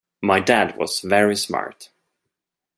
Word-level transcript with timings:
My 0.23 0.39
Dad 0.39 0.77
was 0.77 1.01
very 1.01 1.35
smart. 1.35 1.89